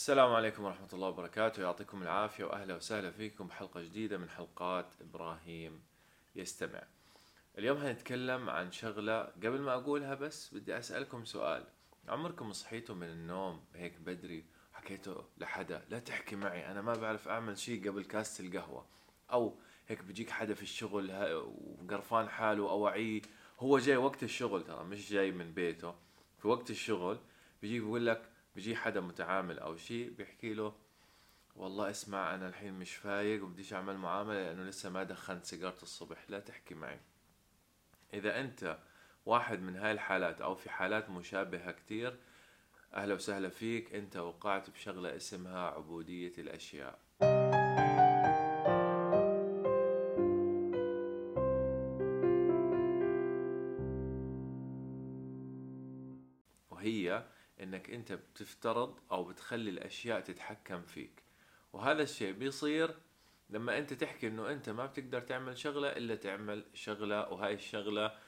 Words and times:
السلام 0.00 0.32
عليكم 0.32 0.64
ورحمة 0.64 0.88
الله 0.92 1.08
وبركاته. 1.08 1.62
يعطيكم 1.62 2.02
العافية 2.02 2.44
وأهلا 2.44 2.74
وسهلا 2.74 3.10
فيكم 3.10 3.46
بحلقة 3.46 3.82
جديدة 3.82 4.18
من 4.18 4.28
حلقات 4.28 4.86
إبراهيم 5.00 5.82
يستمع. 6.36 6.82
اليوم 7.58 7.76
هنتكلم 7.76 8.50
عن 8.50 8.72
شغلة 8.72 9.22
قبل 9.22 9.60
ما 9.60 9.74
أقولها 9.74 10.14
بس 10.14 10.54
بدي 10.54 10.78
أسألكم 10.78 11.24
سؤال. 11.24 11.64
عمركم 12.08 12.52
صحيتوا 12.52 12.94
من 12.94 13.06
النوم 13.06 13.64
هيك 13.74 13.98
بدري 13.98 14.44
حكيتوا 14.72 15.22
لحدا 15.38 15.84
لا 15.90 15.98
تحكي 15.98 16.36
معي 16.36 16.70
أنا 16.70 16.82
ما 16.82 16.94
بعرف 16.94 17.28
أعمل 17.28 17.58
شيء 17.58 17.88
قبل 17.88 18.04
كاسة 18.04 18.44
القهوة 18.44 18.86
أو 19.32 19.58
هيك 19.88 20.02
بيجيك 20.02 20.30
حدا 20.30 20.54
في 20.54 20.62
الشغل 20.62 21.12
وقرفان 21.34 22.28
حاله 22.28 22.70
أوعيه 22.70 23.22
هو 23.58 23.78
جاي 23.78 23.96
وقت 23.96 24.22
الشغل 24.22 24.64
ترى 24.64 24.84
مش 24.84 25.10
جاي 25.10 25.30
من 25.30 25.52
بيته. 25.52 25.94
في 26.38 26.48
وقت 26.48 26.70
الشغل 26.70 27.18
بيجي 27.62 27.80
بيقول 27.80 28.06
لك 28.06 28.29
بيجي 28.54 28.76
حدا 28.76 29.00
متعامل 29.00 29.58
أو 29.58 29.76
شيء 29.76 30.10
بيحكي 30.10 30.54
له 30.54 30.74
والله 31.56 31.90
اسمع 31.90 32.34
أنا 32.34 32.48
الحين 32.48 32.74
مش 32.74 32.94
فايق 32.96 33.44
وبديش 33.44 33.72
أعمل 33.72 33.96
معاملة 33.96 34.34
لأنه 34.34 34.62
لسه 34.64 34.90
ما 34.90 35.04
دخنت 35.04 35.44
سيجارة 35.44 35.82
الصبح 35.82 36.30
لا 36.30 36.40
تحكي 36.40 36.74
معي. 36.74 37.00
إذا 38.14 38.40
أنت 38.40 38.78
واحد 39.26 39.60
من 39.60 39.76
هاي 39.76 39.92
الحالات 39.92 40.40
أو 40.40 40.54
في 40.54 40.70
حالات 40.70 41.10
مشابهة 41.10 41.72
كتير 41.72 42.18
أهلا 42.94 43.14
وسهلا 43.14 43.48
فيك 43.48 43.94
أنت 43.94 44.16
وقعت 44.16 44.70
بشغلة 44.70 45.16
اسمها 45.16 45.70
عبودية 45.70 46.32
الأشياء. 46.38 46.98
إنك 57.80 57.90
أنت 57.90 58.12
بتفترض 58.12 58.98
أو 59.10 59.24
بتخلي 59.24 59.70
الأشياء 59.70 60.20
تتحكم 60.20 60.82
فيك. 60.82 61.22
وهذا 61.72 62.02
الشيء 62.02 62.32
بيصير 62.32 62.94
لما 63.50 63.78
أنت 63.78 63.92
تحكي 63.92 64.26
إنه 64.26 64.50
أنت 64.50 64.70
ما 64.70 64.86
بتقدر 64.86 65.20
تعمل 65.20 65.58
شغلة 65.58 65.88
إلا 65.88 66.14
تعمل 66.14 66.64
شغلة 66.74 67.28
وهاي 67.32 67.54
الشغلة 67.54 68.18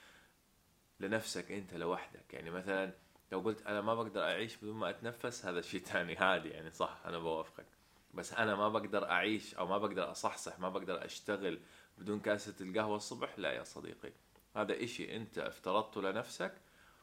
لنفسك 1.00 1.52
أنت 1.52 1.74
لوحدك. 1.74 2.34
يعني 2.34 2.50
مثلا 2.50 2.92
لو 3.32 3.40
قلت 3.40 3.66
أنا 3.66 3.80
ما 3.80 3.94
بقدر 3.94 4.22
أعيش 4.22 4.56
بدون 4.56 4.76
ما 4.76 4.90
أتنفس 4.90 5.46
هذا 5.46 5.60
شيء 5.60 5.80
تاني 5.80 6.18
عادي 6.18 6.48
يعني 6.48 6.70
صح 6.70 7.02
أنا 7.06 7.18
بوافقك. 7.18 7.66
بس 8.14 8.32
أنا 8.32 8.56
ما 8.56 8.68
بقدر 8.68 9.10
أعيش 9.10 9.54
أو 9.54 9.66
ما 9.66 9.78
بقدر 9.78 10.10
أصحصح 10.10 10.58
ما 10.58 10.68
بقدر 10.68 11.04
أشتغل 11.04 11.60
بدون 11.98 12.20
كاسة 12.20 12.54
القهوة 12.60 12.96
الصبح 12.96 13.38
لا 13.38 13.52
يا 13.52 13.64
صديقي. 13.64 14.12
هذا 14.56 14.84
إشي 14.84 15.16
أنت 15.16 15.38
افترضته 15.38 16.02
لنفسك 16.02 16.54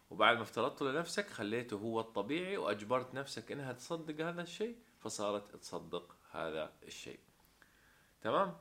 وبعد 0.09 0.35
ما 0.37 0.43
افترضته 0.43 0.91
لنفسك 0.91 1.29
خليته 1.29 1.77
هو 1.77 1.99
الطبيعي 1.99 2.57
وأجبرت 2.57 3.13
نفسك 3.13 3.51
إنها 3.51 3.73
تصدق 3.73 4.25
هذا 4.25 4.41
الشيء 4.41 4.77
فصارت 4.99 5.55
تصدق 5.55 6.15
هذا 6.31 6.73
الشيء. 6.83 7.19
تمام؟ 8.21 8.57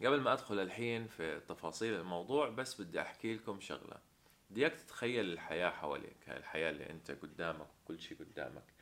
قبل 0.00 0.20
ما 0.20 0.32
أدخل 0.32 0.60
الحين 0.60 1.06
في 1.06 1.40
تفاصيل 1.40 1.94
الموضوع 1.94 2.48
بس 2.48 2.80
بدي 2.80 3.00
أحكي 3.00 3.34
لكم 3.34 3.60
شغلة. 3.60 3.96
بدي 4.50 4.60
إياك 4.60 4.74
تتخيل 4.74 5.32
الحياة 5.32 5.70
حواليك 5.70 6.28
هاي 6.28 6.36
الحياة 6.36 6.70
اللي 6.70 6.90
أنت 6.90 7.10
قدامك 7.10 7.68
كل 7.84 8.00
شيء 8.00 8.18
قدامك. 8.18 8.74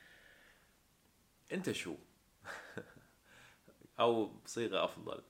أنت 1.52 1.72
شو؟ 1.72 1.96
أو 4.00 4.26
بصيغة 4.26 4.84
أفضل 4.84 5.22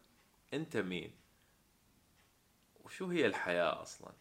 أنت 0.54 0.76
مين؟ 0.76 1.12
وشو 2.84 3.06
هي 3.06 3.26
الحياة 3.26 3.82
أصلا؟ 3.82 4.12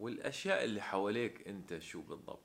والأشياء 0.00 0.64
اللي 0.64 0.80
حواليك 0.80 1.48
أنت 1.48 1.78
شو 1.78 2.02
بالضبط؟ 2.02 2.42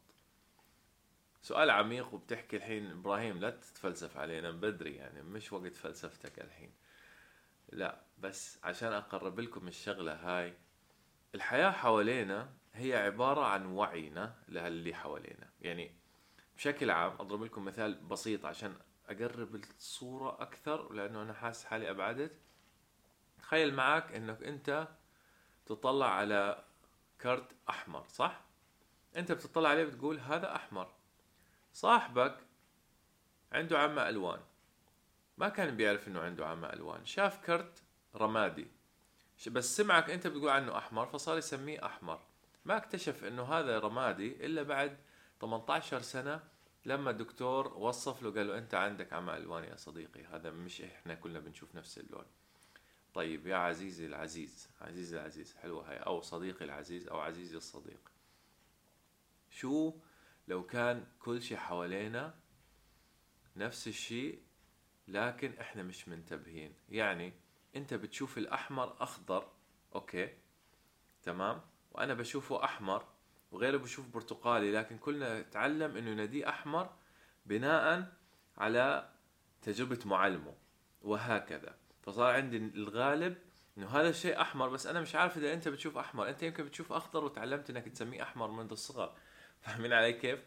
سؤال 1.41 1.69
عميق 1.69 2.13
وبتحكي 2.13 2.57
الحين 2.57 2.91
إبراهيم 2.91 3.39
لا 3.39 3.49
تتفلسف 3.49 4.17
علينا 4.17 4.51
بدري 4.51 4.95
يعني 4.95 5.21
مش 5.21 5.53
وقت 5.53 5.75
فلسفتك 5.75 6.39
الحين. 6.39 6.73
لا 7.69 8.01
بس 8.17 8.59
عشان 8.63 8.93
أقرب 8.93 9.39
لكم 9.39 9.67
الشغلة 9.67 10.13
هاي 10.13 10.53
الحياة 11.35 11.71
حوالينا 11.71 12.53
هي 12.73 12.95
عبارة 12.95 13.45
عن 13.45 13.65
وعينا 13.65 14.35
للي 14.47 14.93
حوالينا. 14.93 15.49
يعني 15.61 15.95
بشكل 16.57 16.91
عام 16.91 17.11
أضرب 17.11 17.43
لكم 17.43 17.65
مثال 17.65 17.95
بسيط 17.95 18.45
عشان 18.45 18.75
أقرب 19.09 19.55
الصورة 19.55 20.41
أكثر 20.41 20.93
لأنه 20.93 21.21
أنا 21.21 21.33
حاسس 21.33 21.65
حالي 21.65 21.89
أبعدت. 21.89 22.31
تخيل 23.39 23.73
معك 23.73 24.11
إنك 24.11 24.43
أنت 24.43 24.87
تطلع 25.65 26.09
على 26.09 26.64
كرت 27.21 27.51
أحمر 27.69 28.05
صح؟ 28.07 28.41
أنت 29.15 29.31
بتطلع 29.31 29.69
عليه 29.69 29.83
بتقول 29.83 30.19
هذا 30.19 30.55
أحمر. 30.55 30.91
صاحبك 31.73 32.37
عنده 33.51 33.79
عمى 33.79 34.09
ألوان. 34.09 34.39
ما 35.37 35.49
كان 35.49 35.77
بيعرف 35.77 36.07
إنه 36.07 36.19
عنده 36.19 36.47
عمى 36.47 36.73
ألوان. 36.73 37.05
شاف 37.05 37.45
كرت 37.45 37.83
رمادي. 38.15 38.67
بس 39.47 39.77
سمعك 39.77 40.09
أنت 40.09 40.27
بتقول 40.27 40.49
عنه 40.49 40.77
أحمر 40.77 41.05
فصار 41.05 41.37
يسميه 41.37 41.85
أحمر. 41.85 42.19
ما 42.65 42.77
اكتشف 42.77 43.23
إنه 43.23 43.43
هذا 43.43 43.79
رمادي 43.79 44.45
إلا 44.45 44.63
بعد 44.63 44.97
18 45.41 46.01
سنة 46.01 46.43
لما 46.85 47.09
الدكتور 47.11 47.67
وصف 47.67 48.23
له 48.23 48.31
قال 48.31 48.47
له 48.47 48.57
أنت 48.57 48.73
عندك 48.73 49.13
عمى 49.13 49.37
ألوان 49.37 49.63
يا 49.63 49.75
صديقي. 49.75 50.23
هذا 50.23 50.51
مش 50.51 50.81
إحنا 50.81 51.15
كلنا 51.15 51.39
بنشوف 51.39 51.75
نفس 51.75 51.97
اللون. 51.97 52.25
طيب 53.15 53.47
يا 53.47 53.55
عزيزي 53.55 54.05
العزيز 54.05 54.69
عزيزي 54.81 55.19
العزيز 55.19 55.55
حلوة 55.55 55.91
هاي 55.91 55.97
أو 55.97 56.21
صديقي 56.21 56.65
العزيز 56.65 57.07
أو 57.07 57.19
عزيزي 57.19 57.57
الصديق. 57.57 58.11
شو 59.49 59.93
لو 60.47 60.65
كان 60.65 61.05
كل 61.19 61.41
شيء 61.41 61.57
حوالينا 61.57 62.35
نفس 63.55 63.87
الشيء 63.87 64.41
لكن 65.07 65.53
إحنا 65.61 65.83
مش 65.83 66.07
منتبهين؟ 66.07 66.73
يعني 66.89 67.33
أنت 67.75 67.93
بتشوف 67.93 68.37
الأحمر 68.37 69.03
أخضر 69.03 69.51
أوكي 69.95 70.37
تمام؟ 71.23 71.61
وأنا 71.91 72.13
بشوفه 72.13 72.63
أحمر 72.63 73.05
وغيره 73.51 73.77
بشوف 73.77 74.07
برتقالي 74.07 74.71
لكن 74.71 74.97
كلنا 74.97 75.41
تعلم 75.41 75.97
إنه 75.97 76.09
يناديه 76.09 76.49
أحمر 76.49 76.93
بناء 77.45 78.13
على 78.57 79.09
تجربة 79.61 79.99
معلمه 80.05 80.53
وهكذا. 81.01 81.84
فصار 82.05 82.33
عندي 82.33 82.57
الغالب 82.57 83.37
إنه 83.77 83.87
هذا 83.87 84.09
الشيء 84.09 84.41
أحمر 84.41 84.69
بس 84.69 84.87
أنا 84.87 85.01
مش 85.01 85.15
عارف 85.15 85.37
إذا 85.37 85.53
أنت 85.53 85.67
بتشوف 85.67 85.97
أحمر. 85.97 86.29
أنت 86.29 86.43
يمكن 86.43 86.63
بتشوف 86.63 86.91
أخضر 86.91 87.23
وتعلمت 87.23 87.69
إنك 87.69 87.87
تسميه 87.87 88.23
أحمر 88.23 88.51
منذ 88.51 88.71
الصغر. 88.71 89.15
فاهمين 89.61 89.93
علي 89.93 90.13
كيف؟ 90.13 90.39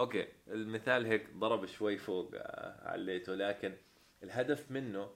أوكي 0.00 0.28
المثال 0.48 1.06
هيك 1.06 1.30
ضرب 1.30 1.66
شوي 1.66 1.98
فوق 1.98 2.30
آه، 2.34 2.90
عليته. 2.90 3.34
لكن 3.34 3.74
الهدف 4.22 4.70
منه 4.70 5.10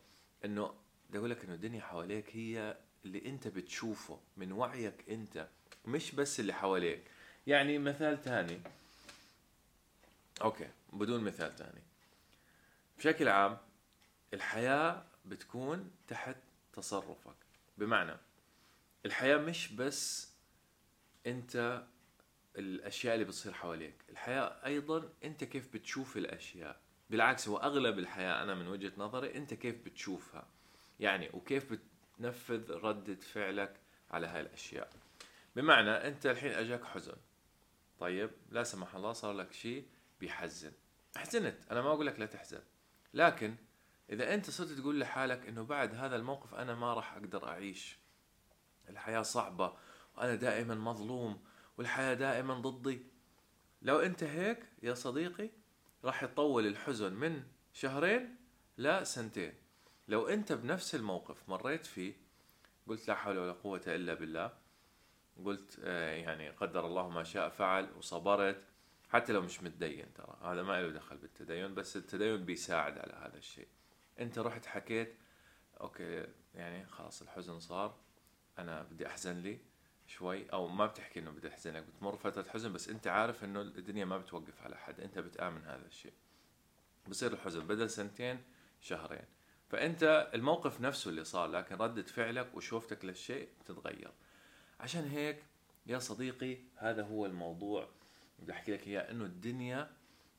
إنه 0.44 0.74
بدي 1.08 1.18
أقول 1.18 1.30
لك 1.30 1.44
إنه 1.44 1.54
الدنيا 1.54 1.80
حواليك 1.80 2.36
هي 2.36 2.76
اللي 3.04 3.26
أنت 3.26 3.48
بتشوفه 3.48 4.20
من 4.36 4.52
وعيك 4.52 5.04
أنت 5.10 5.48
مش 5.84 6.12
بس 6.12 6.40
اللي 6.40 6.52
حواليك. 6.52 7.02
يعني 7.46 7.78
مثال 7.78 8.22
تاني. 8.22 8.60
أوكي 10.42 10.68
بدون 10.92 11.24
مثال 11.24 11.56
تاني. 11.56 11.82
بشكل 12.98 13.28
عام 13.28 13.58
الحياة 14.34 15.04
بتكون 15.26 15.90
تحت 16.08 16.36
تصرفك. 16.72 17.36
بمعنى 17.78 18.16
الحياة 19.06 19.36
مش 19.36 19.72
بس 19.72 20.32
أنت 21.26 21.84
الأشياء 22.56 23.14
اللي 23.14 23.24
بتصير 23.24 23.52
حواليك 23.52 23.94
الحياة 24.10 24.66
أيضا 24.66 25.08
أنت 25.24 25.44
كيف 25.44 25.72
بتشوف 25.74 26.16
الأشياء. 26.16 26.80
بالعكس 27.10 27.48
هو 27.48 27.56
أغلب 27.56 27.98
الحياة 27.98 28.42
أنا 28.42 28.54
من 28.54 28.68
وجهة 28.68 28.92
نظري 28.96 29.34
أنت 29.36 29.54
كيف 29.54 29.84
بتشوفها. 29.84 30.46
يعني 31.00 31.30
وكيف 31.32 31.72
بتنفذ 31.72 32.72
ردة 32.72 33.14
فعلك 33.14 33.80
على 34.10 34.26
هاي 34.26 34.40
الأشياء. 34.40 34.92
بمعنى 35.56 35.90
أنت 35.90 36.26
الحين 36.26 36.50
أجاك 36.52 36.84
حزن. 36.84 37.16
طيب 37.98 38.30
لا 38.50 38.62
سمح 38.62 38.94
الله 38.94 39.12
صار 39.12 39.32
لك 39.32 39.52
شيء 39.52 39.86
بيحزن. 40.20 40.72
حزنت 41.16 41.56
أنا 41.70 41.82
ما 41.82 41.88
أقول 41.88 42.06
لك 42.06 42.20
لا 42.20 42.26
تحزن. 42.26 42.62
لكن 43.14 43.54
إذا 44.10 44.34
أنت 44.34 44.50
صرت 44.50 44.68
تقول 44.68 45.00
لحالك 45.00 45.46
إنه 45.46 45.62
بعد 45.62 45.94
هذا 45.94 46.16
الموقف 46.16 46.54
أنا 46.54 46.74
ما 46.74 46.94
راح 46.94 47.14
أقدر 47.14 47.48
أعيش. 47.48 47.98
الحياة 48.88 49.22
صعبة 49.22 49.72
وأنا 50.16 50.34
دائما 50.34 50.74
مظلوم 50.74 51.44
والحياة 51.78 52.14
دائما 52.14 52.54
ضدي. 52.54 53.06
لو 53.82 54.00
أنت 54.00 54.24
هيك 54.24 54.64
يا 54.82 54.94
صديقي 54.94 55.50
راح 56.04 56.22
يطول 56.22 56.66
الحزن 56.66 57.12
من 57.12 57.42
شهرين 57.72 58.36
لا 58.76 59.04
سنتين. 59.04 59.54
لو 60.08 60.28
أنت 60.28 60.52
بنفس 60.52 60.94
الموقف 60.94 61.48
مريت 61.48 61.86
فيه 61.86 62.14
قلت 62.86 63.08
لا 63.08 63.14
حول 63.14 63.38
ولا 63.38 63.52
قوة 63.52 63.82
إلا 63.86 64.14
بالله 64.14 64.52
قلت 65.44 65.80
آه، 65.84 66.10
يعني 66.10 66.50
قدر 66.50 66.86
الله 66.86 67.08
ما 67.08 67.24
شاء 67.24 67.48
فعل 67.48 67.88
وصبرت 67.96 68.62
حتى 69.08 69.32
لو 69.32 69.42
مش 69.42 69.62
متدين 69.62 70.12
ترى. 70.14 70.38
هذا 70.42 70.62
ما 70.62 70.82
له 70.82 70.90
دخل 70.90 71.16
بالتدين 71.16 71.74
بس 71.74 71.96
التدين 71.96 72.44
بيساعد 72.44 72.98
على 72.98 73.12
هذا 73.12 73.38
الشيء. 73.38 73.68
انت 74.20 74.38
رحت 74.38 74.66
حكيت 74.66 75.14
أوكي 75.80 76.26
يعني 76.54 76.86
خلاص 76.86 77.22
الحزن 77.22 77.60
صار 77.60 77.96
أنا 78.58 78.82
بدي 78.82 79.06
أحزن 79.06 79.38
لي 79.38 79.58
شوي. 80.06 80.50
أو 80.52 80.68
ما 80.68 80.86
بتحكي 80.86 81.20
إنه 81.20 81.30
بدي 81.30 81.48
احزن 81.48 81.72
لك 81.76 81.82
بتمر 81.82 82.16
فترة 82.16 82.48
حزن 82.48 82.72
بس 82.72 82.88
أنت 82.88 83.06
عارف 83.06 83.44
إنه 83.44 83.60
الدنيا 83.60 84.04
ما 84.04 84.18
بتوقف 84.18 84.62
على 84.62 84.76
حد 84.76 85.00
أنت 85.00 85.18
بتآمن 85.18 85.64
هذا 85.64 85.86
الشيء. 85.86 86.12
بصير 87.08 87.32
الحزن 87.32 87.66
بدل 87.66 87.90
سنتين 87.90 88.42
شهرين. 88.80 89.24
فأنت 89.68 90.30
الموقف 90.34 90.80
نفسه 90.80 91.08
اللي 91.08 91.24
صار 91.24 91.50
لكن 91.50 91.74
ردة 91.74 92.02
فعلك 92.02 92.54
وشوفتك 92.54 93.04
للشيء 93.04 93.48
تتغير 93.64 94.12
عشان 94.80 95.08
هيك 95.08 95.44
يا 95.86 95.98
صديقي 95.98 96.58
هذا 96.76 97.02
هو 97.02 97.26
الموضوع. 97.26 97.88
بدي 98.38 98.52
أحكي 98.52 98.72
لك 98.72 98.86
إياه 98.86 99.10
إنه 99.10 99.24
الدنيا 99.24 99.90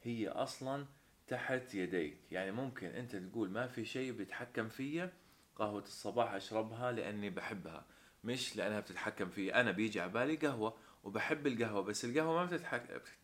هي 0.04 0.30
أصلا 0.30 0.86
تحت 1.28 1.76
يديك. 1.76 2.18
يعني 2.32 2.52
ممكن 2.52 2.88
أنت 2.88 3.16
تقول 3.16 3.50
ما 3.50 3.68
في 3.68 3.86
شيء 3.86 4.12
بيتحكم 4.12 4.70
فيا 4.70 5.14
قهوة 5.56 5.82
الصباح 5.82 6.34
أشربها 6.34 6.92
لأني 6.92 7.30
بحبها 7.30 7.86
مش 8.24 8.58
لأنها 8.58 8.80
بتتحكم 8.80 9.30
فيا. 9.30 9.62
أنا 9.62 9.72
بيجي 9.72 10.02
على 10.02 10.12
بالي 10.12 10.36
قهوة 10.36 10.78
وبحب 11.04 11.48
القهوة 11.48 11.82
بس 11.82 12.06
القهوة 12.06 12.46
ما 12.46 12.58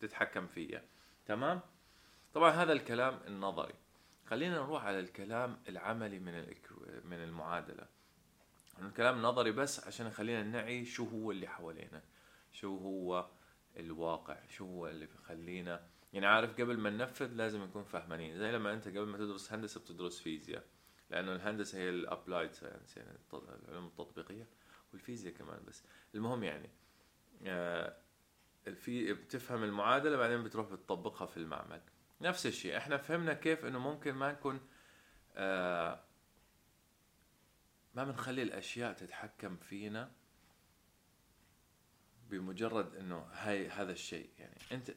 بتتحكم 0.00 0.46
فيا. 0.46 0.84
تمام؟ 1.26 1.60
طبعا 2.34 2.50
هذا 2.50 2.72
الكلام 2.72 3.20
النظري. 3.26 3.74
خلينا 4.26 4.54
نروح 4.54 4.84
على 4.84 5.00
الكلام 5.00 5.62
العملي 5.68 6.18
من 6.18 6.46
من 7.04 7.22
المعادلة. 7.22 7.86
الكلام 8.82 9.22
نظري 9.22 9.52
بس 9.52 9.86
عشان 9.86 10.10
خلينا 10.10 10.42
نعي 10.42 10.84
شو 10.84 11.04
هو 11.04 11.30
اللي 11.30 11.46
حوالينا 11.46 12.02
شو 12.52 12.76
هو 12.76 13.30
الواقع 13.76 14.36
شو 14.48 14.66
هو 14.66 14.88
اللي 14.88 15.06
بخلينا 15.06 15.86
يعني 16.14 16.26
عارف 16.26 16.60
قبل 16.60 16.78
ما 16.78 16.90
ننفذ 16.90 17.32
لازم 17.34 17.62
نكون 17.62 17.84
فهمانين 17.84 18.38
زي 18.38 18.52
لما 18.52 18.72
أنت 18.72 18.88
قبل 18.88 19.06
ما 19.06 19.18
تدرس 19.18 19.52
هندسة 19.52 19.80
بتدرس 19.80 20.20
فيزياء 20.20 20.64
لأنه 21.10 21.32
الهندسة 21.32 21.78
هي 21.78 21.88
ال 21.88 21.96
applied 21.96 22.52
science 22.52 22.96
يعني 22.96 23.18
العلوم 23.32 23.86
التطبيقية 23.86 24.48
والفيزياء 24.92 25.34
كمان 25.34 25.64
بس. 25.68 25.84
المهم 26.14 26.44
يعني 26.44 26.70
آه 27.46 27.96
في 28.74 29.12
بتفهم 29.12 29.64
المعادلة 29.64 30.16
بعدين 30.16 30.42
بتروح 30.42 30.72
بتطبقها 30.72 31.26
في 31.26 31.36
المعمل. 31.36 31.80
نفس 32.20 32.46
الشيء 32.46 32.76
إحنا 32.76 32.96
فهمنا 32.96 33.34
كيف 33.34 33.64
إنه 33.64 33.78
ممكن 33.78 34.12
ما 34.12 34.32
نكون 34.32 34.60
آه 35.36 36.04
ما 37.94 38.04
بنخلي 38.04 38.42
الأشياء 38.42 38.92
تتحكم 38.92 39.56
فينا 39.56 40.12
بمجرد 42.30 42.94
إنه 42.94 43.26
هاي 43.32 43.68
هذا 43.68 43.92
الشيء. 43.92 44.30
يعني 44.38 44.58
أنت 44.72 44.90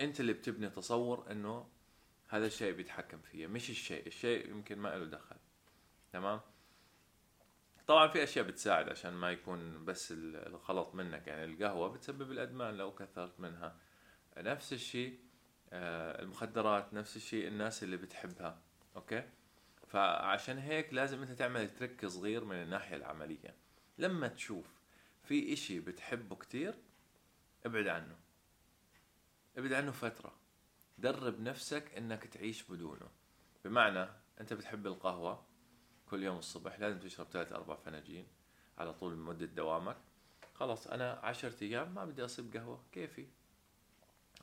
انت 0.00 0.20
اللي 0.20 0.32
بتبني 0.32 0.70
تصور 0.70 1.30
انه 1.30 1.68
هذا 2.28 2.46
الشيء 2.46 2.72
بيتحكم 2.72 3.18
فيه 3.18 3.46
مش 3.46 3.70
الشيء 3.70 4.06
الشيء 4.06 4.50
يمكن 4.50 4.78
ما 4.78 4.88
له 4.88 5.04
دخل. 5.04 5.36
تمام؟ 6.12 6.40
طبعا 7.86 8.08
في 8.08 8.22
أشياء 8.22 8.46
بتساعد 8.46 8.88
عشان 8.88 9.12
ما 9.12 9.30
يكون 9.30 9.84
بس 9.84 10.12
الغلط 10.12 10.94
منك 10.94 11.26
يعني 11.26 11.44
القهوة 11.44 11.88
بتسبب 11.88 12.30
الأدمان 12.30 12.74
لو 12.74 12.94
كثرت 12.94 13.40
منها. 13.40 13.76
نفس 14.36 14.72
الشيء 14.72 15.18
آه، 15.72 16.22
المخدرات 16.22 16.94
نفس 16.94 17.16
الشيء 17.16 17.48
الناس 17.48 17.82
اللي 17.82 17.96
بتحبها 17.96 18.62
أوكي؟ 18.96 19.28
فعشان 19.86 20.58
هيك 20.58 20.94
لازم 20.94 21.22
أنت 21.22 21.32
تعمل 21.32 21.74
ترك 21.74 22.06
صغير 22.06 22.44
من 22.44 22.56
الناحية 22.56 22.96
العملية. 22.96 23.54
لما 23.98 24.28
تشوف 24.28 24.66
في 25.22 25.52
إشي 25.52 25.80
بتحبه 25.80 26.36
كتير 26.36 26.74
ابعد 27.66 27.86
عنه. 27.86 28.16
ابعد 29.58 29.72
عنه 29.72 29.90
فترة. 29.90 30.34
درب 30.98 31.40
نفسك 31.40 31.94
إنك 31.96 32.24
تعيش 32.24 32.62
بدونه. 32.62 33.08
بمعنى 33.64 34.08
أنت 34.40 34.52
بتحب 34.52 34.86
القهوة 34.86 35.42
كل 36.10 36.22
يوم 36.22 36.38
الصبح 36.38 36.80
لازم 36.80 36.98
تشرب 36.98 37.26
ثلاث 37.26 37.52
أربع 37.52 37.74
فناجين 37.74 38.26
على 38.78 38.94
طول 38.94 39.16
مدة 39.16 39.46
دوامك. 39.46 39.96
خلاص 40.54 40.86
أنا 40.86 41.12
عشرة 41.22 41.64
أيام 41.64 41.94
ما 41.94 42.04
بدي 42.04 42.24
أصيب 42.24 42.56
قهوة 42.56 42.84
كيفي؟ 42.92 43.26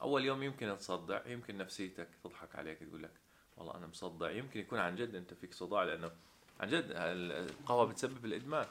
أول 0.02 0.26
يوم 0.26 0.44
يمكن 0.44 0.78
تصدع 0.78 1.28
يمكن 1.28 1.58
نفسيتك 1.58 2.10
تضحك 2.24 2.56
عليك 2.56 2.80
تقول 2.80 3.04
لك 3.04 3.14
والله 3.58 3.76
أنا 3.76 3.88
مصدع. 3.88 4.32
يمكن 4.32 4.60
يكون 4.60 4.80
عن 4.80 4.96
جد 4.96 5.16
أنت 5.16 5.34
فيك 5.34 5.54
صداع 5.54 5.84
لأنه 5.84 6.12
عن 6.60 6.70
جد 6.70 6.92
القهوة 6.92 7.86
بتسبب 7.86 8.26
الإدمان. 8.26 8.66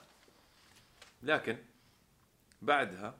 لكن 1.22 1.58
بعدها 2.62 3.18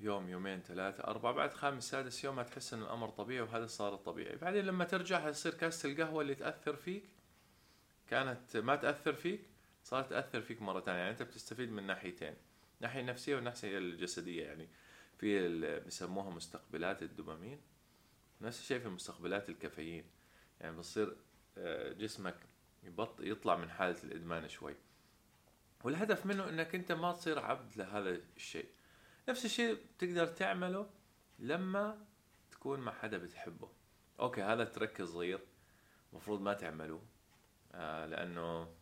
يوم 0.00 0.28
يومين 0.28 0.62
ثلاثة 0.62 1.04
أربعة 1.04 1.32
بعد 1.32 1.52
خامس 1.52 1.90
سادس 1.90 2.24
يوم 2.24 2.38
هتحس 2.38 2.74
إن 2.74 2.82
الأمر 2.82 3.08
طبيعي 3.08 3.40
وهذا 3.40 3.66
صار 3.66 3.94
الطبيعي 3.94 4.36
بعدين 4.36 4.64
لما 4.64 4.84
ترجع 4.84 5.18
هتصير 5.18 5.54
كاسة 5.54 5.88
القهوة 5.88 6.22
اللي 6.22 6.34
تأثر 6.34 6.76
فيك؟ 6.76 7.04
كانت 8.10 8.56
ما 8.56 8.76
تأثر 8.76 9.12
فيك؟ 9.12 9.40
صارت 9.84 10.10
تأثر 10.10 10.40
فيك 10.40 10.62
مرة 10.62 10.80
ثانية 10.80 10.98
يعني 10.98 11.10
أنت 11.10 11.22
بتستفيد 11.22 11.72
من 11.72 11.86
ناحيتين 11.86 12.34
ناحية 12.80 13.02
نفسية 13.02 13.36
والناحية 13.36 13.78
الجسدية. 13.78 14.44
يعني 14.44 14.68
في 15.18 15.48
بيسموها 15.80 16.30
مستقبلات 16.30 17.02
الدوبامين. 17.02 17.60
نفس 18.40 18.60
الشيء 18.60 18.78
في 18.78 18.88
مستقبلات 18.88 19.48
الكافيين. 19.48 20.04
يعني 20.60 20.76
بصير 20.76 21.16
آه، 21.58 21.92
جسمك 21.92 22.36
يبط 22.84 23.20
يطلع 23.20 23.56
من 23.56 23.70
حالة 23.70 23.96
الإدمان 24.04 24.48
شوي. 24.48 24.74
والهدف 25.84 26.26
منه 26.26 26.48
إنك 26.48 26.74
أنت 26.74 26.92
ما 26.92 27.12
تصير 27.12 27.38
عبد 27.38 27.76
لهذا 27.76 28.20
الشيء. 28.36 28.68
نفس 29.28 29.44
الشيء 29.44 29.74
بتقدر 29.74 30.26
تعمله 30.26 30.90
لما 31.38 32.06
تكون 32.50 32.80
مع 32.80 32.92
حدا 32.92 33.18
بتحبه. 33.18 33.68
okay 34.20 34.42
هذا 34.42 34.64
trick 34.64 35.02
صغير 35.02 35.40
المفروض 36.12 36.40
ما 36.40 36.52
تعملوه. 36.52 37.02
آه 37.72 38.06
لأنه 38.06 38.74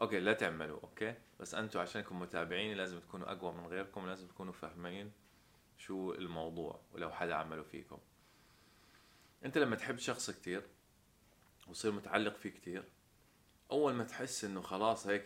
okay 0.00 0.20
لا 0.20 0.32
تعملوا 0.32 0.80
okay؟ 0.80 1.14
بس 1.40 1.54
أنتم 1.54 1.80
عشانكم 1.80 2.20
متابعين 2.20 2.76
لازم 2.76 3.00
تكونوا 3.00 3.32
أقوى 3.32 3.52
من 3.52 3.66
غيركم 3.66 4.06
لازم 4.06 4.26
تكونوا 4.26 4.52
فاهمين 4.52 5.12
شو 5.78 6.12
الموضوع 6.12 6.80
ولو 6.92 7.10
حدا 7.10 7.34
عمله 7.34 7.62
فيكم. 7.62 7.98
أنت 9.44 9.58
لما 9.58 9.76
تحب 9.76 9.98
شخص 9.98 10.30
كتير 10.30 10.62
وتصير 11.68 11.92
متعلق 11.92 12.36
فيه 12.36 12.50
كتير 12.50 12.84
أول 13.70 13.92
ما 13.92 14.04
تحس 14.04 14.44
إنه 14.44 14.60
خلاص 14.60 15.06
هيك 15.06 15.24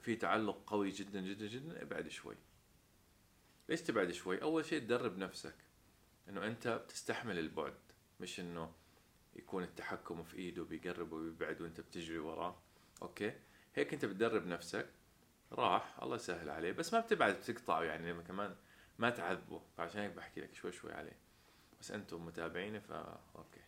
في 0.00 0.16
تعلق 0.16 0.62
قوي 0.66 0.90
جدا 0.90 1.20
جدا 1.20 1.46
جدا 1.46 1.82
ابعد 1.82 2.08
شوي. 2.08 2.36
ليش 3.68 3.82
تبعد 3.82 4.10
شوي؟ 4.10 4.42
أول 4.42 4.64
شيء 4.64 4.78
تدرب 4.78 5.18
نفسك 5.18 5.54
إنه 6.28 6.46
أنت 6.46 6.68
بتستحمل 6.68 7.38
البعد 7.38 7.74
مش 8.20 8.40
إنه 8.40 8.72
يكون 9.36 9.62
التحكم 9.62 10.22
في 10.22 10.36
إيده 10.36 10.64
بيقرب 10.64 11.12
وبيبعد 11.12 11.60
وأنت 11.60 11.80
بتجري 11.80 12.18
وراه. 12.18 12.56
أوكي؟ 13.02 13.32
هيك 13.74 13.92
أنت 13.92 14.04
بتدرب 14.04 14.46
نفسك. 14.46 14.88
راح 15.52 16.02
الله 16.02 16.16
يسهل 16.16 16.50
عليه. 16.50 16.72
بس 16.72 16.94
ما 16.94 17.00
بتبعد 17.00 17.34
بتقطعه 17.34 17.82
يعني 17.82 18.12
لما 18.12 18.22
كمان 18.22 18.56
ما 18.98 19.10
تعذبه. 19.10 19.62
فعشان 19.76 20.00
هيك 20.00 20.12
بحكي 20.12 20.40
لك 20.40 20.54
شوي 20.54 20.72
شوي 20.72 20.92
عليه. 20.92 21.16
بس 21.80 21.90
أنتم 21.90 22.26
متابعيني 22.26 22.80
فا 22.80 23.20
okay. 23.36 23.60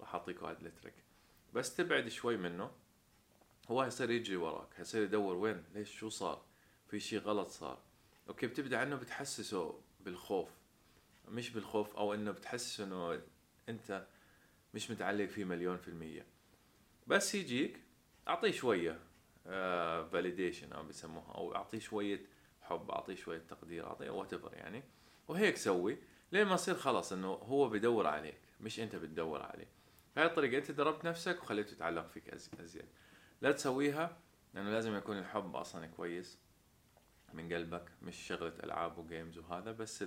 راح 0.00 0.14
أعطيكم 0.14 0.46
هذا 0.46 0.66
ال 0.66 0.71
trick 0.71 0.94
بس 1.52 1.76
تبعد 1.76 2.08
شوي 2.08 2.36
منه. 2.36 2.70
هو 3.70 3.80
هيصير 3.82 4.10
يجري 4.10 4.36
وراك. 4.36 4.68
هيصير 4.76 5.02
يدور 5.02 5.36
وين؟ 5.36 5.64
ليش؟ 5.74 5.98
شو 5.98 6.08
صار؟ 6.08 6.44
في 6.88 7.00
شيء 7.00 7.18
غلط 7.18 7.48
صار. 7.48 7.87
okay 8.28 8.46
بتبدأ 8.46 8.78
عنه 8.78 8.96
بتحسسه 8.96 9.80
بالخوف. 10.00 10.48
مش 11.28 11.50
بالخوف 11.50 11.96
أو 11.96 12.14
إنه 12.14 12.30
بتحسسه 12.30 12.84
إنه 12.84 13.20
أنت 13.68 14.06
مش 14.74 14.90
متعلق 14.90 15.26
فيه 15.26 15.44
مليون 15.44 15.76
في 15.76 15.88
المية. 15.88 16.26
بس 17.06 17.34
يجيك 17.34 17.80
أعطيه 18.28 18.50
شوية 18.50 19.00
validation 20.12 20.72
أو 20.72 20.82
بيسموها 20.82 21.34
أو 21.34 21.54
أعطيه 21.54 21.78
شوية 21.78 22.26
حب 22.62 22.90
أعطيه 22.90 23.14
شوية 23.14 23.38
تقدير 23.38 23.86
أعطيه 23.86 24.10
وات 24.10 24.32
يعني. 24.52 24.82
وهيك 25.28 25.56
سوي 25.56 25.98
لين 26.32 26.46
ما 26.46 26.54
يصير 26.54 26.74
خلاص 26.74 27.12
إنه 27.12 27.28
هو 27.28 27.68
بدور 27.68 28.06
عليك 28.06 28.40
مش 28.60 28.80
أنت 28.80 28.96
بتدور 28.96 29.42
عليه. 29.42 29.68
بهاي 30.16 30.26
الطريقة 30.26 30.58
أنت 30.58 30.70
دربت 30.70 31.04
نفسك 31.04 31.42
وخليته 31.42 31.72
يتعلق 31.72 32.08
فيك 32.08 32.28
أزيد. 32.60 32.84
لا 33.40 33.52
تسويها 33.52 34.18
لأنه 34.54 34.70
لازم 34.70 34.96
يكون 34.96 35.18
الحب 35.18 35.56
أصلا 35.56 35.86
كويس. 35.86 36.38
من 37.32 37.52
قلبك 37.52 37.90
مش 38.02 38.16
شغلة 38.16 38.52
ألعاب 38.64 38.98
و 38.98 39.05
games 39.05 39.38
وهذا 39.38 39.72
بس 39.72 40.04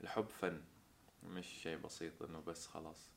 الحب 0.00 0.28
فن 0.28 0.60
مش 1.22 1.46
شيء 1.46 1.76
بسيط 1.76 2.22
إنه 2.22 2.40
بس 2.40 2.66
خلاص. 2.66 3.10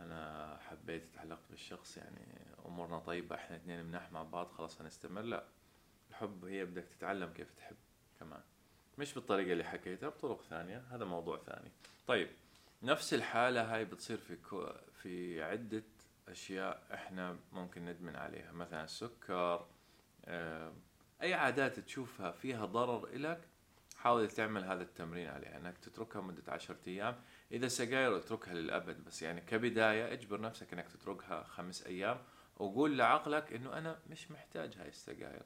أنا 0.00 0.58
حبيت 0.60 1.08
تعلقت 1.08 1.50
بالشخص 1.50 1.96
يعني 1.96 2.26
أمورنا 2.66 2.98
طيبة 2.98 3.36
إحنا 3.36 3.56
اثنين 3.56 3.84
مناح 3.84 4.12
مع 4.12 4.22
بعض 4.22 4.50
خلاص 4.52 4.80
هنستمر 4.80 5.22
لا 5.22 5.44
الحب 6.10 6.44
هي 6.44 6.64
بدك 6.64 6.84
تتعلم 6.84 7.32
كيف 7.32 7.52
تحب 7.52 7.76
كمان. 8.20 8.40
مش 8.98 9.14
بالطريقة 9.14 9.52
اللي 9.52 9.64
حكيتها 9.64 10.08
بطرق 10.08 10.42
ثانية 10.42 10.84
هذا 10.90 11.04
موضوع 11.04 11.38
ثاني. 11.38 11.70
طيب 12.06 12.28
نفس 12.82 13.14
الحالة 13.14 13.74
هاي 13.74 13.84
بتصير 13.84 14.16
في 14.16 14.36
كو 14.36 14.72
في 15.02 15.42
عدة 15.42 15.82
أشياء 16.28 16.82
إحنا 16.94 17.38
ممكن 17.52 17.84
ندمن 17.84 18.16
عليها. 18.16 18.52
مثلا 18.52 18.84
السكر 18.84 19.66
آه 20.24 20.72
أي 21.22 21.34
عادات 21.34 21.80
تشوفها 21.80 22.30
فيها 22.30 22.66
ضرر 22.66 23.08
إلك 23.08 23.48
حاول 23.96 24.28
تعمل 24.30 24.64
هذا 24.64 24.82
التمرين 24.82 25.28
عليها 25.28 25.56
إنك 25.56 25.78
تتركها 25.78 26.22
مدة 26.22 26.52
عشرة 26.52 26.78
أيام. 26.86 27.20
إذا 27.52 27.68
سجاير 27.68 28.16
اتركها 28.16 28.54
للأبد 28.54 29.04
بس 29.04 29.22
يعني 29.22 29.40
كبداية 29.40 30.12
اجبر 30.12 30.40
نفسك 30.40 30.72
إنك 30.72 30.88
تتركها 30.88 31.44
خمس 31.44 31.86
أيام 31.86 32.18
وقول 32.56 32.98
لعقلك 32.98 33.52
إنه 33.52 33.78
أنا 33.78 33.98
مش 34.10 34.30
محتاج 34.30 34.76
هاي 34.76 34.88
السجاير. 34.88 35.42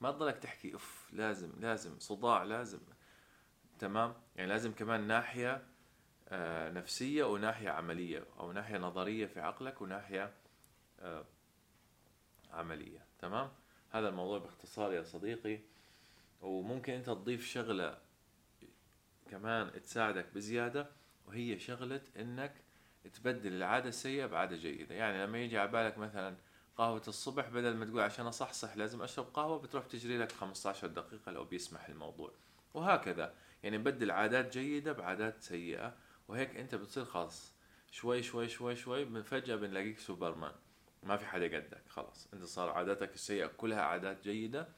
ما 0.00 0.10
تضلك 0.10 0.38
تحكي 0.38 0.76
اف 0.76 1.08
لازم 1.12 1.52
لازم 1.60 1.98
صداع 1.98 2.42
لازم. 2.42 2.80
تمام؟ 3.78 4.14
يعني 4.36 4.48
لازم 4.48 4.72
كمان 4.72 5.06
ناحية 5.06 5.66
آه، 6.28 6.70
نفسية 6.70 7.24
وناحية 7.24 7.70
عملية 7.70 8.26
أو 8.38 8.52
ناحية 8.52 8.78
نظرية 8.78 9.26
في 9.26 9.40
عقلك 9.40 9.80
وناحية 9.80 10.34
آه، 11.00 11.24
عملية. 12.50 13.06
تمام؟ 13.18 13.50
هذا 13.90 14.08
الموضوع 14.08 14.38
باختصار 14.38 14.92
يا 14.92 15.02
صديقي. 15.02 15.58
وممكن 16.42 16.92
أنت 16.92 17.06
تضيف 17.06 17.46
شغلة 17.46 17.98
كمان 19.30 19.82
تساعدك 19.82 20.26
بزيادة 20.34 20.86
وهي 21.26 21.58
شغلة 21.58 22.00
إنك 22.16 22.54
تبدل 23.14 23.52
العادة 23.52 23.88
السيئة 23.88 24.26
بعادة 24.26 24.56
جيدة. 24.56 24.94
يعني 24.94 25.24
لما 25.24 25.38
يجي 25.38 25.58
على 25.58 25.70
بالك 25.70 25.98
مثلا 25.98 26.36
قهوة 26.76 27.02
الصبح 27.08 27.48
بدل 27.48 27.76
ما 27.76 27.84
تقول 27.84 28.00
عشان 28.00 28.26
أصحصح 28.26 28.76
لازم 28.76 29.02
أشرب 29.02 29.26
قهوة 29.34 29.58
بتروح 29.58 29.86
تجري 29.86 30.18
لك 30.18 30.32
15 30.32 30.86
دقيقة 30.86 31.32
لو 31.32 31.44
بيسمح 31.44 31.88
الموضوع. 31.88 32.32
وهكذا. 32.74 33.34
يعني 33.62 33.78
نبدل 33.78 34.10
عادات 34.10 34.52
جيدة 34.58 34.92
بعادات 34.92 35.42
سيئة 35.42 35.94
وهيك 36.28 36.56
أنت 36.56 36.74
بتصير 36.74 37.04
خلاص 37.04 37.52
شوي 37.90 38.22
شوي 38.22 38.48
شوي 38.48 38.76
شوي 38.76 39.22
فجأة 39.22 39.56
بنلاقيك 39.56 39.98
سوبرمان. 39.98 40.52
ما 41.08 41.16
في 41.16 41.26
حدا 41.26 41.56
قدك 41.56 41.88
خلاص. 41.88 42.28
أنت 42.34 42.44
صار 42.44 42.70
عاداتك 42.70 43.14
السيئة 43.14 43.46
كلها 43.46 43.82
عادات 43.82 44.22
جيدة. 44.22 44.68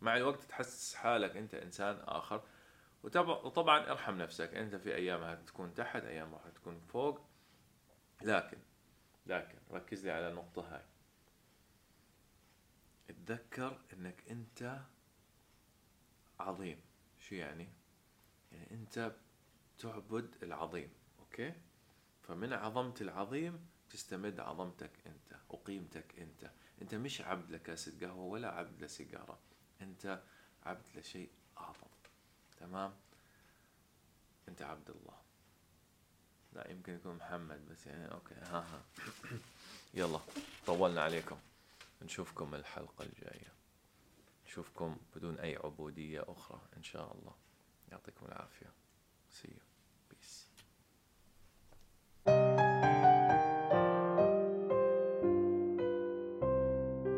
مع 0.00 0.16
الوقت 0.16 0.42
تحسس 0.42 0.94
حالك 0.94 1.36
أنت 1.36 1.54
إنسان 1.54 2.00
آخر. 2.00 2.42
وطبعا 3.02 3.90
ارحم 3.90 4.18
نفسك. 4.18 4.54
أنت 4.54 4.74
في 4.76 4.94
أيام 4.94 5.22
هتكون 5.22 5.74
تحت 5.74 6.04
أيام 6.04 6.34
راح 6.34 6.48
تكون 6.48 6.80
فوق. 6.80 7.20
لكن 8.22 8.58
لكن 9.26 9.58
ركز 9.70 10.04
لي 10.06 10.12
على 10.12 10.28
النقطة 10.28 10.74
هاي. 10.74 10.84
اتذكر 13.10 13.80
إنك 13.92 14.30
أنت 14.30 14.80
عظيم. 16.40 16.80
شو 17.18 17.34
يعني؟ 17.34 17.68
يعني 18.52 18.70
أنت 18.70 19.12
تعبد 19.78 20.34
العظيم 20.42 20.90
أوكي؟ 21.20 21.54
فمن 22.22 22.52
عظمة 22.52 22.94
العظيم 23.00 23.66
تستمد 23.90 24.40
عظمتك 24.40 24.90
أنت 25.06 25.40
وقيمتك 25.48 26.18
أنت. 26.18 26.50
أنت 26.82 26.94
مش 26.94 27.20
عبد 27.20 27.50
لكاسة 27.50 27.92
قهوة 28.00 28.24
ولا 28.24 28.48
عبد 28.48 28.84
لسيجارة 28.84 29.38
أنت 29.80 30.22
عبد 30.62 30.86
لشيء 30.94 31.30
أعظم. 31.58 31.88
تمام؟ 32.60 32.94
أنت 34.48 34.62
عبد 34.62 34.90
الله. 34.90 35.18
لا 36.52 36.70
يمكن 36.70 36.94
يكون 36.94 37.16
محمد 37.16 37.68
بس 37.68 37.86
يعني 37.86 38.12
أوكي 38.12 38.34
ها 38.34 38.58
ها. 38.58 38.82
يلا 39.94 40.20
طولنا 40.66 41.02
عليكم. 41.02 41.38
نشوفكم 42.02 42.54
الحلقة 42.54 43.04
الجاية. 43.04 43.52
نشوفكم 44.46 44.96
بدون 45.16 45.38
أي 45.38 45.56
عبودية 45.56 46.24
أخرى 46.28 46.60
إن 46.76 46.82
شاء 46.82 47.14
الله. 47.14 47.34
يعطيكم 47.92 48.26
العافية. 48.26 48.72
You. 49.44 49.67